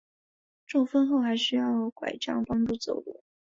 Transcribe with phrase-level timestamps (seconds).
[0.65, 3.23] 中风后还需要柺杖帮助走路